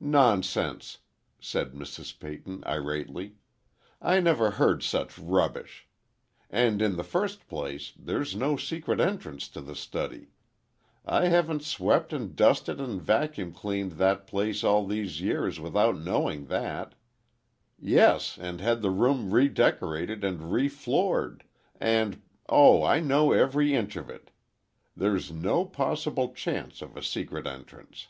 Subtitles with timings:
[0.00, 0.98] "Nonsense!"
[1.40, 2.16] said Mrs.
[2.20, 3.38] Peyton, irately;
[4.00, 5.88] "I never heard such rubbish!
[6.48, 10.28] And, in the first place, there's no secret entrance to the study.
[11.04, 16.46] I haven't swept and dusted and vacuum cleaned that place all these years without knowing
[16.46, 16.94] that!
[17.80, 21.40] Yes, and had the room redecorated and refloored,
[21.80, 24.30] and—Oh, I know every inch of it!
[24.96, 28.06] There's no possible chance of a secret entrance.